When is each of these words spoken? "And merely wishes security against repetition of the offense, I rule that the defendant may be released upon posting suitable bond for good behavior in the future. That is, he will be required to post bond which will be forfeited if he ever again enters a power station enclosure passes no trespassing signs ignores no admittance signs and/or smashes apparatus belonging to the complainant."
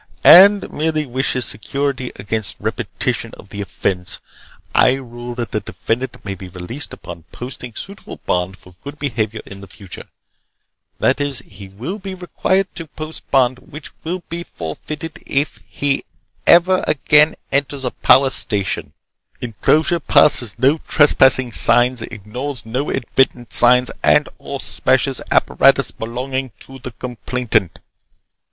"And 0.23 0.67
merely 0.73 1.05
wishes 1.05 1.45
security 1.45 2.11
against 2.15 2.55
repetition 2.59 3.35
of 3.37 3.49
the 3.49 3.61
offense, 3.61 4.19
I 4.73 4.93
rule 4.93 5.35
that 5.35 5.51
the 5.51 5.59
defendant 5.59 6.25
may 6.25 6.33
be 6.33 6.47
released 6.47 6.91
upon 6.91 7.25
posting 7.31 7.75
suitable 7.75 8.17
bond 8.25 8.57
for 8.57 8.73
good 8.83 8.97
behavior 8.97 9.41
in 9.45 9.61
the 9.61 9.67
future. 9.67 10.07
That 10.97 11.21
is, 11.21 11.43
he 11.45 11.67
will 11.69 11.99
be 11.99 12.15
required 12.15 12.73
to 12.77 12.87
post 12.87 13.29
bond 13.29 13.59
which 13.59 13.91
will 14.03 14.23
be 14.27 14.41
forfeited 14.43 15.19
if 15.27 15.59
he 15.67 16.03
ever 16.47 16.83
again 16.87 17.35
enters 17.51 17.83
a 17.83 17.91
power 17.91 18.31
station 18.31 18.93
enclosure 19.39 19.99
passes 19.99 20.57
no 20.57 20.79
trespassing 20.79 21.51
signs 21.51 22.01
ignores 22.01 22.65
no 22.65 22.89
admittance 22.89 23.55
signs 23.55 23.91
and/or 24.01 24.59
smashes 24.61 25.21
apparatus 25.29 25.91
belonging 25.91 26.51
to 26.61 26.79
the 26.79 26.89
complainant." 26.93 27.77